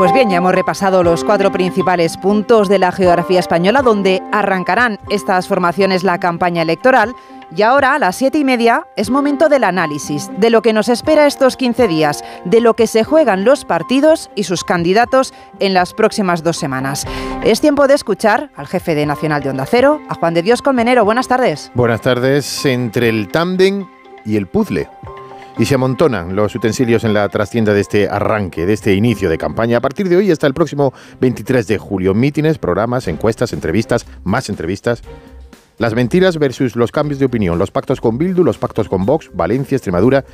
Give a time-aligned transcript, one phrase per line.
[0.00, 4.98] Pues bien, ya hemos repasado los cuatro principales puntos de la geografía española donde arrancarán
[5.10, 7.14] estas formaciones la campaña electoral.
[7.54, 10.88] Y ahora, a las siete y media, es momento del análisis, de lo que nos
[10.88, 15.74] espera estos 15 días, de lo que se juegan los partidos y sus candidatos en
[15.74, 17.06] las próximas dos semanas.
[17.44, 20.62] Es tiempo de escuchar al jefe de Nacional de Onda Cero, a Juan de Dios
[20.62, 21.04] Colmenero.
[21.04, 21.70] Buenas tardes.
[21.74, 22.64] Buenas tardes.
[22.64, 23.86] Entre el tándem
[24.24, 24.88] y el puzzle
[25.60, 29.36] y se amontonan los utensilios en la trastienda de este arranque, de este inicio de
[29.36, 29.76] campaña.
[29.76, 34.48] A partir de hoy hasta el próximo 23 de julio, mítines, programas, encuestas, entrevistas, más
[34.48, 35.02] entrevistas.
[35.76, 39.30] Las mentiras versus los cambios de opinión, los pactos con Bildu, los pactos con Vox,
[39.34, 40.24] Valencia, Extremadura.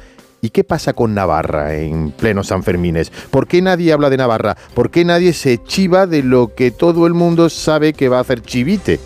[0.42, 3.10] ¿Y qué pasa con Navarra en pleno San Fermines?
[3.10, 4.56] ¿Por qué nadie habla de Navarra?
[4.74, 8.20] ¿Por qué nadie se chiva de lo que todo el mundo sabe que va a
[8.20, 9.00] hacer Chivite?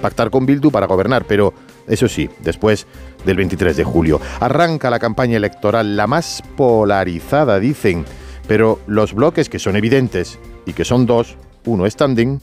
[0.00, 1.52] Pactar con Bildu para gobernar, pero
[1.86, 2.86] eso sí, después
[3.24, 4.20] del 23 de julio.
[4.40, 8.04] Arranca la campaña electoral, la más polarizada, dicen,
[8.46, 12.40] pero los bloques que son evidentes y que son dos, uno es standing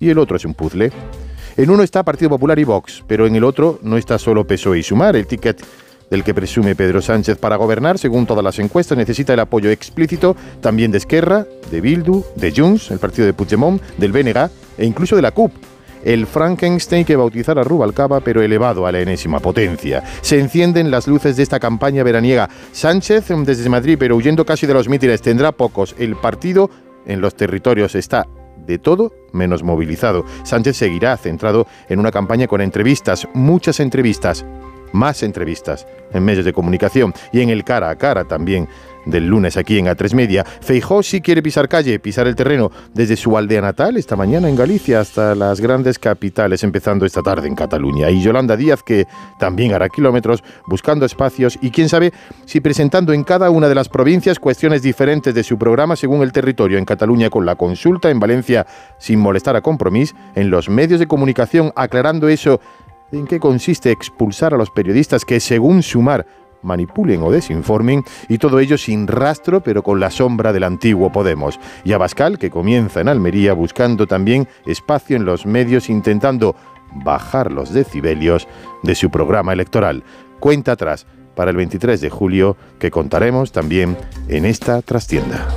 [0.00, 0.92] y el otro es un puzzle.
[1.56, 4.80] En uno está Partido Popular y Vox, pero en el otro no está solo PSOE
[4.80, 5.64] y Sumar, el ticket
[6.10, 10.36] del que presume Pedro Sánchez para gobernar, según todas las encuestas, necesita el apoyo explícito
[10.60, 15.16] también de Esquerra, de Bildu, de Junts, el partido de Puigdemont, del BNG e incluso
[15.16, 15.52] de la CUP,
[16.04, 20.02] el Frankenstein que bautizar a Rubalcaba, pero elevado a la enésima potencia.
[20.20, 22.48] Se encienden las luces de esta campaña veraniega.
[22.72, 25.94] Sánchez desde Madrid, pero huyendo casi de los mítines, tendrá pocos.
[25.98, 26.70] El partido
[27.06, 28.26] en los territorios está
[28.66, 30.24] de todo menos movilizado.
[30.42, 34.44] Sánchez seguirá centrado en una campaña con entrevistas, muchas entrevistas,
[34.92, 38.68] más entrevistas en medios de comunicación y en el cara a cara también
[39.06, 40.44] del lunes aquí en A3 Media.
[40.44, 44.56] Feijó sí quiere pisar calle, pisar el terreno desde su aldea natal esta mañana en
[44.56, 48.10] Galicia hasta las grandes capitales, empezando esta tarde en Cataluña.
[48.10, 49.06] Y Yolanda Díaz, que
[49.38, 52.12] también hará kilómetros buscando espacios y quién sabe
[52.46, 56.32] si presentando en cada una de las provincias cuestiones diferentes de su programa según el
[56.32, 56.78] territorio.
[56.78, 58.66] En Cataluña con la consulta, en Valencia
[58.98, 62.60] sin molestar a compromiso, en los medios de comunicación aclarando eso
[63.12, 66.26] en qué consiste expulsar a los periodistas que según Sumar
[66.64, 71.60] manipulen o desinformen, y todo ello sin rastro, pero con la sombra del antiguo Podemos.
[71.84, 76.56] Y Abascal, que comienza en Almería buscando también espacio en los medios, intentando
[77.04, 78.48] bajar los decibelios
[78.82, 80.04] de su programa electoral.
[80.40, 83.96] Cuenta atrás para el 23 de julio, que contaremos también
[84.28, 85.48] en esta trastienda.